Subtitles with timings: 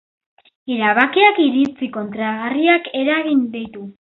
[0.75, 3.89] Erabakiak iritzi kontrajarriak eragin ditu.